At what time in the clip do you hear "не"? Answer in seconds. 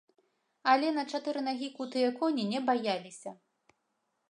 2.53-2.59